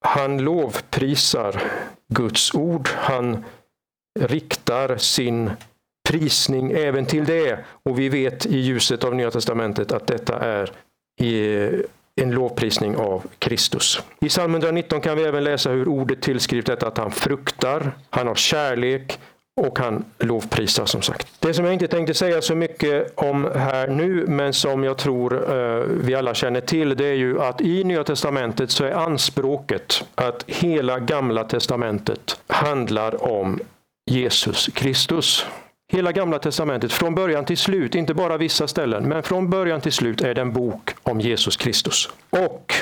[0.05, 1.61] han lovprisar
[2.13, 2.89] Guds ord.
[2.95, 3.45] Han
[4.19, 5.51] riktar sin
[6.09, 7.59] prisning även till det.
[7.83, 10.71] Och vi vet i ljuset av Nya Testamentet att detta är
[12.15, 14.01] en lovprisning av Kristus.
[14.19, 18.27] I psalm 119 kan vi även läsa hur ordet tillskrivs detta att han fruktar, han
[18.27, 19.19] har kärlek
[19.61, 21.27] och han lovprisar som sagt.
[21.39, 25.55] Det som jag inte tänkte säga så mycket om här nu, men som jag tror
[25.57, 30.03] eh, vi alla känner till, det är ju att i Nya Testamentet så är anspråket
[30.15, 33.59] att hela Gamla Testamentet handlar om
[34.05, 35.45] Jesus Kristus.
[35.91, 39.91] Hela Gamla Testamentet, från början till slut, inte bara vissa ställen, men från början till
[39.91, 42.09] slut är det en bok om Jesus Kristus.
[42.29, 42.73] Och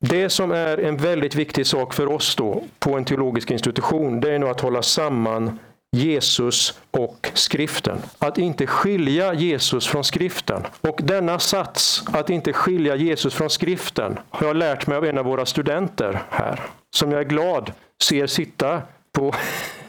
[0.00, 4.34] det som är en väldigt viktig sak för oss då på en teologisk institution, det
[4.34, 5.58] är nog att hålla samman
[5.96, 7.98] Jesus och skriften.
[8.18, 10.62] Att inte skilja Jesus från skriften.
[10.80, 15.18] Och denna sats, att inte skilja Jesus från skriften, har jag lärt mig av en
[15.18, 16.60] av våra studenter här.
[16.96, 18.82] Som jag är glad ser sitta
[19.12, 19.34] på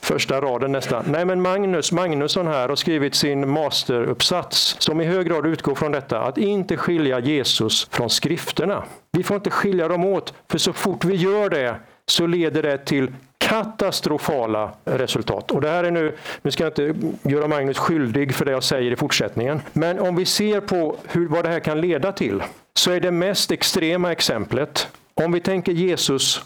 [0.00, 1.04] första raden nästan.
[1.08, 5.92] Nej, men Magnus Magnusson här har skrivit sin masteruppsats som i hög grad utgår från
[5.92, 8.84] detta, att inte skilja Jesus från skrifterna.
[9.12, 11.76] Vi får inte skilja dem åt, för så fort vi gör det
[12.06, 15.50] så leder det till katastrofala resultat.
[15.50, 18.62] Och det här är nu, nu ska jag inte göra Magnus skyldig för det jag
[18.62, 22.42] säger i fortsättningen, men om vi ser på hur, vad det här kan leda till,
[22.74, 26.42] så är det mest extrema exemplet, om vi tänker Jesus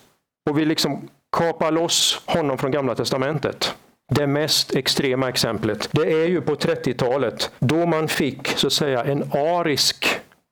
[0.51, 3.75] och vi liksom Kapa loss honom från Gamla Testamentet.
[4.15, 9.05] Det mest extrema exemplet, det är ju på 30-talet då man fick så att säga
[9.05, 10.07] en arisk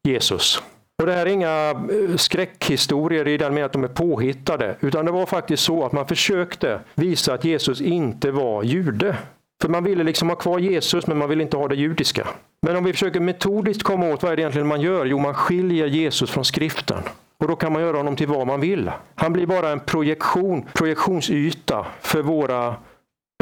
[0.09, 0.63] Jesus.
[1.03, 5.05] Och det här är inga eh, skräckhistorier i den meningen att de är påhittade, utan
[5.05, 9.17] det var faktiskt så att man försökte visa att Jesus inte var jude.
[9.63, 12.29] För man ville liksom ha kvar Jesus, men man ville inte ha det judiska.
[12.63, 15.07] Men om vi försöker metodiskt komma åt vad är det egentligen man gör?
[15.07, 17.03] Jo, man skiljer Jesus från skriften.
[17.45, 18.91] Och då kan man göra honom till vad man vill.
[19.15, 22.77] Han blir bara en projektion, projektionsyta för våra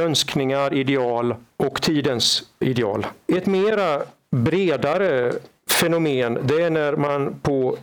[0.02, 3.06] önskningar, ideal och tidens ideal.
[3.26, 5.32] Ett mera bredare
[5.70, 7.76] fenomen det är när man på,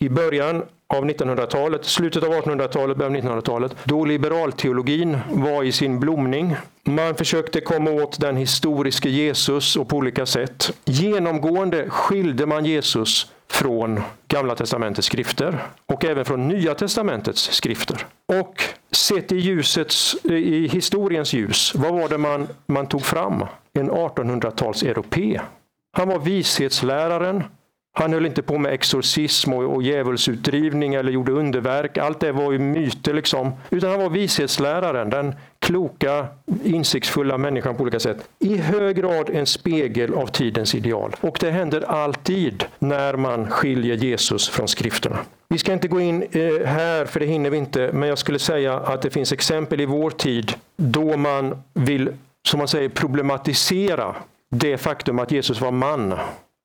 [0.00, 0.62] i början
[0.94, 6.56] av 1900-talet, slutet av 1800-talet, början av 1900-talet, då liberalteologin var i sin blomning.
[6.84, 10.72] Man försökte komma åt den historiske Jesus och på olika sätt.
[10.84, 18.06] Genomgående skilde man Jesus från Gamla testamentets skrifter och även från Nya testamentets skrifter.
[18.40, 23.44] Och sett i, ljusets, i historiens ljus, vad var det man, man tog fram?
[23.72, 25.40] En 1800-tals europé.
[25.96, 27.44] Han var vishetsläraren.
[27.94, 31.98] Han höll inte på med exorcism och, och djävulsutdrivning eller gjorde underverk.
[31.98, 33.52] Allt det var ju myter liksom.
[33.70, 36.26] Utan han var vishetsläraren, den kloka,
[36.64, 38.28] insiktsfulla människan på olika sätt.
[38.38, 41.16] I hög grad en spegel av tidens ideal.
[41.20, 45.18] Och det händer alltid när man skiljer Jesus från skrifterna.
[45.48, 48.38] Vi ska inte gå in eh, här, för det hinner vi inte, men jag skulle
[48.38, 52.10] säga att det finns exempel i vår tid då man vill,
[52.46, 54.14] som man säger, problematisera
[54.48, 56.14] det faktum att Jesus var man.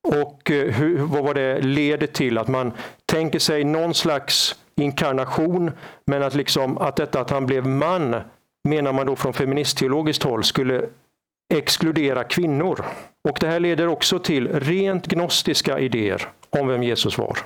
[0.08, 2.38] Och eh, hur, vad var det leder till?
[2.38, 2.72] Att man
[3.06, 5.72] tänker sig någon slags inkarnation,
[6.06, 8.16] men att, liksom, att detta att han blev man
[8.70, 10.86] menar man då från feministteologiskt håll skulle
[11.54, 12.86] exkludera kvinnor.
[13.30, 17.38] Och det här leder också till rent gnostiska idéer om vem Jesus var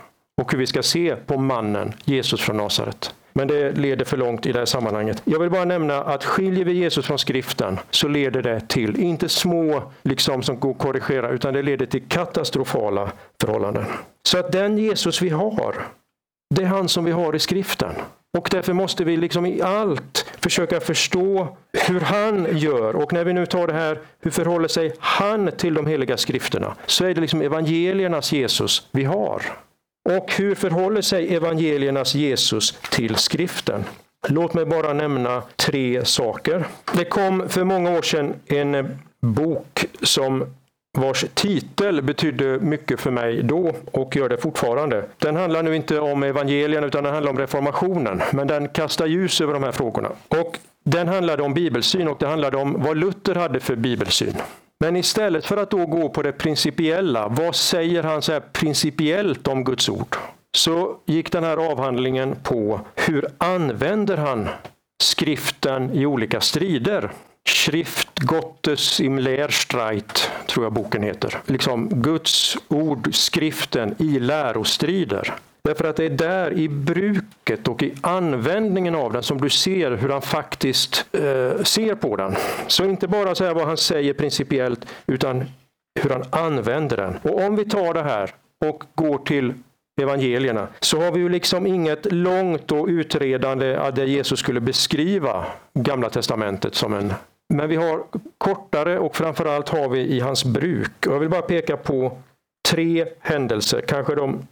[0.41, 3.15] och hur vi ska se på mannen Jesus från Nasaret.
[3.33, 5.21] Men det leder för långt i det här sammanhanget.
[5.25, 9.29] Jag vill bara nämna att skiljer vi Jesus från skriften så leder det till, inte
[9.29, 13.85] små liksom som går att korrigera, utan det leder till katastrofala förhållanden.
[14.23, 15.75] Så att den Jesus vi har,
[16.55, 17.93] det är han som vi har i skriften.
[18.37, 22.95] Och därför måste vi liksom i allt försöka förstå hur han gör.
[22.95, 26.75] Och när vi nu tar det här, hur förhåller sig han till de heliga skrifterna?
[26.85, 29.41] Så är det liksom evangeliernas Jesus vi har.
[30.17, 33.83] Och hur förhåller sig evangeliernas Jesus till skriften?
[34.27, 36.65] Låt mig bara nämna tre saker.
[36.93, 40.45] Det kom för många år sedan en bok som
[40.97, 45.05] vars titel betydde mycket för mig då och gör det fortfarande.
[45.17, 49.41] Den handlar nu inte om evangelien utan den handlar om reformationen, men den kastar ljus
[49.41, 50.09] över de här frågorna.
[50.27, 54.35] Och den handlade om bibelsyn och det handlade om vad Luther hade för bibelsyn.
[54.81, 59.47] Men istället för att då gå på det principiella, vad säger han så här principiellt
[59.47, 60.15] om Guds ord?
[60.57, 64.49] Så gick den här avhandlingen på hur använder han
[65.03, 67.11] skriften i olika strider?
[67.49, 71.37] Schrift Gottes im Lehrstreit, tror jag boken heter.
[71.45, 75.33] Liksom Guds ord, skriften i lärostrider.
[75.63, 79.91] Därför att det är där i bruket och i användningen av den som du ser
[79.91, 82.35] hur han faktiskt eh, ser på den.
[82.67, 85.45] Så inte bara säga vad han säger principiellt, utan
[85.99, 87.17] hur han använder den.
[87.21, 88.33] Och om vi tar det här
[88.65, 89.53] och går till
[90.01, 96.09] evangelierna, så har vi ju liksom inget långt och utredande där Jesus skulle beskriva Gamla
[96.09, 97.13] Testamentet som en
[97.51, 98.03] men vi har
[98.37, 101.07] kortare och framförallt har vi i hans bruk.
[101.07, 102.17] Och jag vill bara peka på
[102.69, 104.47] tre händelser, kanske de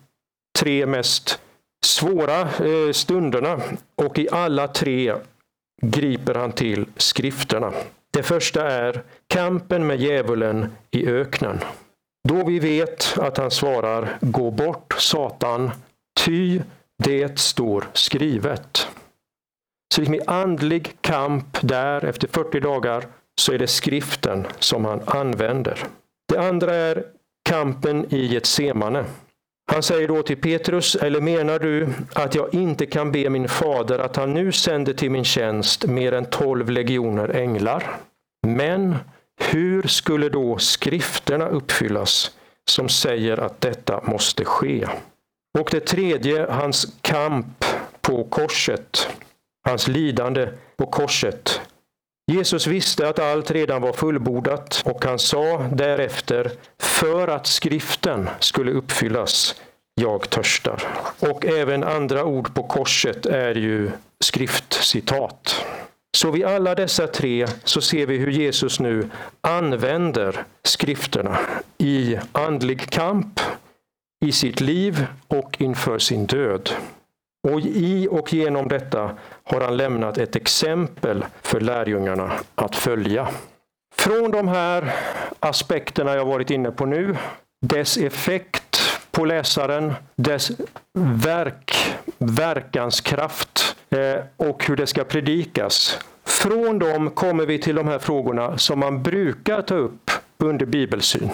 [0.59, 1.39] tre mest
[1.85, 3.61] svåra eh, stunderna.
[3.95, 5.15] Och i alla tre
[5.81, 7.73] griper han till skrifterna.
[8.11, 11.59] Det första är kampen med djävulen i öknen.
[12.27, 15.71] Då vi vet att han svarar Gå bort Satan,
[16.25, 16.61] ty
[17.03, 18.87] det står skrivet.
[19.95, 23.05] Så liksom i andlig kamp där efter 40 dagar
[23.41, 25.83] så är det skriften som han använder.
[26.29, 27.03] Det andra är
[27.49, 29.05] kampen i Getsemane.
[29.71, 33.99] Han säger då till Petrus, eller menar du att jag inte kan be min fader
[33.99, 37.97] att han nu sänder till min tjänst mer än tolv legioner änglar?
[38.47, 38.95] Men
[39.39, 42.31] hur skulle då skrifterna uppfyllas
[42.69, 44.87] som säger att detta måste ske?
[45.59, 47.65] Och det tredje, hans kamp
[48.01, 49.09] på korset,
[49.65, 50.47] hans lidande
[50.77, 51.61] på korset.
[52.29, 58.71] Jesus visste att allt redan var fullbordat och han sa därefter, för att skriften skulle
[58.71, 59.55] uppfyllas,
[59.95, 60.83] jag törstar.
[61.19, 65.65] Och även andra ord på korset är ju skriftcitat.
[66.17, 69.09] Så vid alla dessa tre så ser vi hur Jesus nu
[69.41, 71.39] använder skrifterna
[71.77, 73.39] i andlig kamp,
[74.25, 76.69] i sitt liv och inför sin död.
[77.47, 79.11] Och i och genom detta
[79.49, 83.27] har han lämnat ett exempel för lärjungarna att följa.
[83.95, 84.95] Från de här
[85.39, 87.17] aspekterna jag varit inne på nu,
[87.61, 88.81] dess effekt
[89.11, 90.51] på läsaren, dess
[90.93, 95.99] verk, verkanskraft eh, och hur det ska predikas.
[96.23, 101.29] Från dem kommer vi till de här frågorna som man brukar ta upp under bibelsyn.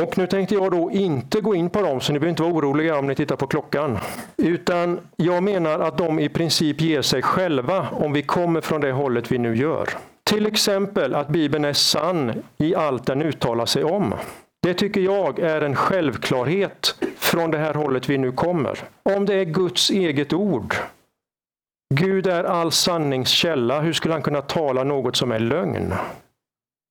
[0.00, 2.54] Och nu tänkte jag då inte gå in på dem, så ni behöver inte vara
[2.54, 3.98] oroliga om ni tittar på klockan.
[4.36, 8.92] Utan jag menar att de i princip ger sig själva om vi kommer från det
[8.92, 9.88] hållet vi nu gör.
[10.24, 14.14] Till exempel att Bibeln är sann i allt den uttalar sig om.
[14.62, 18.78] Det tycker jag är en självklarhet från det här hållet vi nu kommer.
[19.02, 20.74] Om det är Guds eget ord.
[21.94, 23.80] Gud är all sannings källa.
[23.80, 25.94] Hur skulle han kunna tala något som är lögn?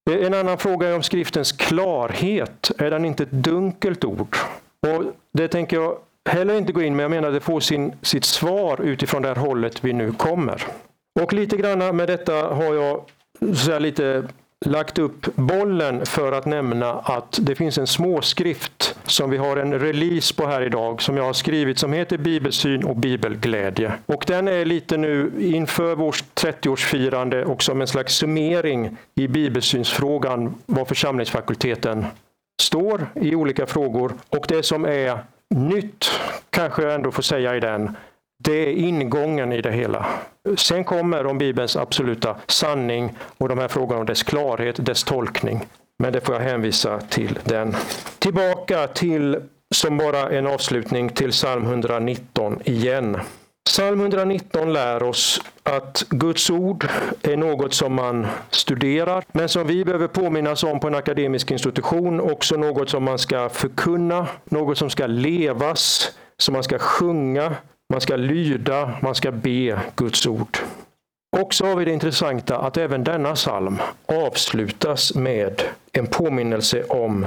[0.09, 2.71] Eh, en annan fråga är om skriftens klarhet.
[2.77, 4.35] Är den inte ett dunkelt ord?
[4.87, 5.03] Och
[5.33, 5.97] Det tänker jag
[6.29, 7.03] heller inte gå in med.
[7.03, 10.63] Jag menar att det får sin, sitt svar utifrån det här hållet vi nu kommer.
[11.21, 13.01] Och lite grann med detta har jag
[13.55, 14.23] så lite
[14.65, 19.79] lagt upp bollen för att nämna att det finns en småskrift som vi har en
[19.79, 23.93] release på här idag som jag har skrivit som heter Bibelsyn och bibelglädje.
[24.05, 30.55] Och den är lite nu inför vårt 30-årsfirande och som en slags summering i bibelsynsfrågan
[30.65, 32.05] var församlingsfakulteten
[32.61, 34.13] står i olika frågor.
[34.29, 36.05] Och det som är nytt
[36.49, 37.95] kanske jag ändå får säga i den,
[38.43, 40.05] det är ingången i det hela.
[40.57, 45.65] Sen kommer om Bibelns absoluta sanning och de här frågorna om dess klarhet, dess tolkning.
[45.99, 47.75] Men det får jag hänvisa till den.
[48.19, 49.37] Tillbaka till,
[49.75, 53.17] som bara en avslutning, till psalm 119 igen.
[53.69, 56.87] Psalm 119 lär oss att Guds ord
[57.21, 62.19] är något som man studerar, men som vi behöver påminnas om på en akademisk institution,
[62.19, 67.55] också något som man ska förkunna, något som ska levas, som man ska sjunga,
[67.89, 70.57] man ska lyda, man ska be Guds ord.
[71.37, 75.61] Och så har vi det intressanta att även denna psalm avslutas med
[75.91, 77.25] en påminnelse om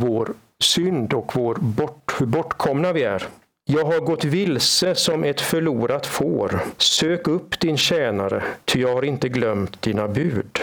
[0.00, 3.26] vår synd och vår bort, hur bortkomna vi är.
[3.70, 6.60] Jag har gått vilse som ett förlorat får.
[6.76, 10.60] Sök upp din tjänare, ty jag har inte glömt dina bud.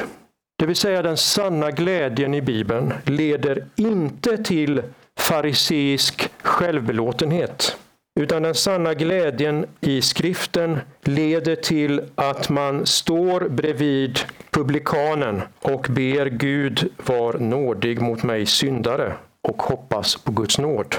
[0.57, 4.81] Det vill säga den sanna glädjen i Bibeln leder inte till
[5.19, 7.77] fariseisk självbelåtenhet.
[8.19, 14.19] Utan den sanna glädjen i skriften leder till att man står bredvid
[14.51, 20.95] publikanen och ber Gud var nådig mot mig syndare och hoppas på Guds nåd.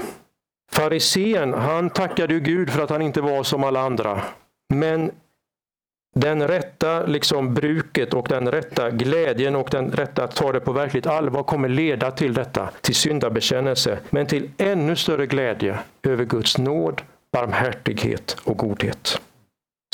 [0.73, 4.23] Farisén, han tackade Gud för att han inte var som alla andra.
[4.75, 5.11] Men
[6.21, 10.73] den rätta liksom bruket och den rätta glädjen och den rätta att ta det på
[10.73, 16.59] verkligt allvar kommer leda till detta, till syndabekännelse, men till ännu större glädje över Guds
[16.59, 17.03] nåd,
[17.33, 19.21] barmhärtighet och godhet.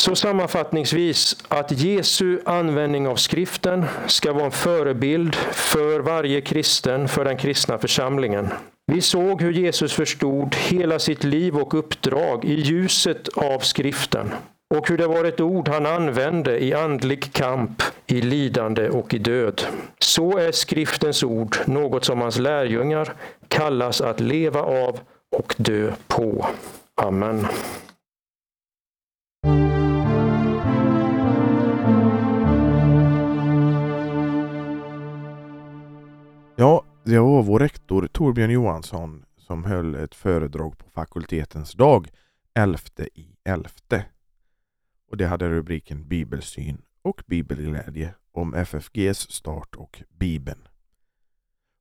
[0.02, 7.24] Så sammanfattningsvis att Jesu användning av skriften ska vara en förebild för varje kristen, för
[7.24, 8.48] den kristna församlingen.
[8.86, 14.30] Vi såg hur Jesus förstod hela sitt liv och uppdrag i ljuset av skriften
[14.78, 19.18] och hur det var ett ord han använde i andlig kamp, i lidande och i
[19.18, 19.62] död.
[19.98, 23.14] Så är skriftens ord något som hans lärjungar
[23.48, 25.00] kallas att leva av
[25.36, 26.46] och dö på.
[26.94, 27.46] Amen.
[36.56, 42.08] Ja, det var vår rektor Torbjörn Johansson som höll ett föredrag på fakultetens dag
[42.54, 42.78] 11
[43.14, 43.68] i 11.
[45.12, 50.68] Och det hade rubriken Bibelsyn och bibelglädje om FFGs start och Bibeln.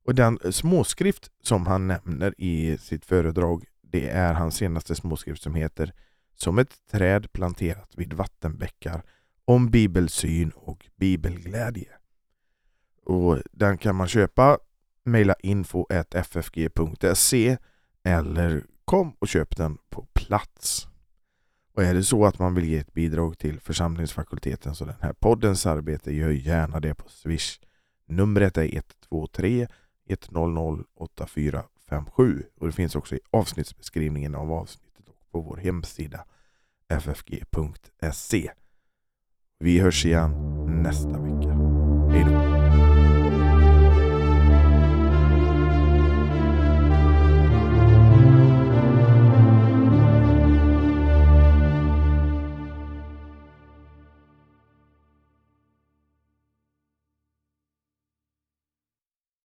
[0.04, 5.42] Och den eh, småskrift som han nämner i sitt föredrag det är hans senaste småskrift
[5.42, 5.92] som heter
[6.34, 9.02] Som ett träd planterat vid vattenbäckar
[9.44, 11.88] om bibelsyn och bibelglädje.
[13.04, 14.58] Och den kan man köpa
[15.04, 17.56] mejla info ffg.se
[18.02, 20.91] eller kom och köp den på plats.
[21.74, 25.12] Och är det så att man vill ge ett bidrag till församlingsfakulteten så den här
[25.12, 27.60] poddens arbete, gör gärna det på Swish.
[28.06, 29.66] Numret är 123
[30.08, 36.24] 100 8457 och det finns också i avsnittsbeskrivningen av avsnittet och på vår hemsida
[36.88, 38.50] ffg.se.
[39.58, 40.30] Vi hörs igen
[40.82, 41.52] nästa vecka.
[42.10, 42.51] Hej då!